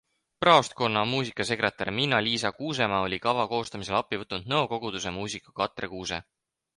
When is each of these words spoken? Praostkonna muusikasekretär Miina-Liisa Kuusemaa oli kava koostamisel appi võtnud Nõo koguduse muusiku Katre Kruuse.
Praostkonna 0.43 1.01
muusikasekretär 1.09 1.91
Miina-Liisa 1.97 2.51
Kuusemaa 2.59 3.01
oli 3.09 3.19
kava 3.27 3.45
koostamisel 3.51 3.99
appi 3.99 4.19
võtnud 4.23 4.49
Nõo 4.55 4.63
koguduse 4.73 5.13
muusiku 5.19 5.55
Katre 5.61 5.91
Kruuse. 5.93 6.19